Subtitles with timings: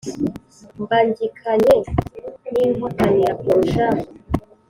[0.81, 1.75] Mbangikanye
[2.51, 3.85] n'Inkotanira kurusha,